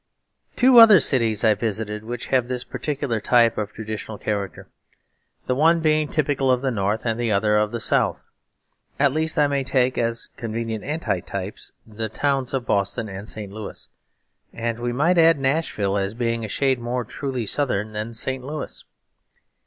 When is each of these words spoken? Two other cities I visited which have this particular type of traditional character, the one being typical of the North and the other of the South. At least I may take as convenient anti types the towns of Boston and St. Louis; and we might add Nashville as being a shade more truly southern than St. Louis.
Two 0.55 0.79
other 0.79 0.99
cities 0.99 1.43
I 1.43 1.53
visited 1.53 2.03
which 2.03 2.29
have 2.33 2.47
this 2.47 2.63
particular 2.63 3.19
type 3.19 3.55
of 3.55 3.71
traditional 3.71 4.17
character, 4.17 4.67
the 5.45 5.53
one 5.53 5.79
being 5.79 6.07
typical 6.07 6.49
of 6.49 6.61
the 6.61 6.71
North 6.71 7.05
and 7.05 7.19
the 7.19 7.31
other 7.31 7.55
of 7.55 7.69
the 7.71 7.79
South. 7.79 8.23
At 8.97 9.13
least 9.13 9.37
I 9.37 9.45
may 9.45 9.63
take 9.63 9.99
as 9.99 10.29
convenient 10.37 10.83
anti 10.83 11.19
types 11.19 11.73
the 11.85 12.09
towns 12.09 12.51
of 12.51 12.65
Boston 12.65 13.09
and 13.09 13.29
St. 13.29 13.53
Louis; 13.53 13.89
and 14.51 14.79
we 14.79 14.91
might 14.91 15.19
add 15.19 15.37
Nashville 15.37 15.97
as 15.99 16.15
being 16.15 16.43
a 16.43 16.47
shade 16.49 16.79
more 16.79 17.05
truly 17.05 17.45
southern 17.45 17.91
than 17.93 18.15
St. 18.15 18.43
Louis. 18.43 18.83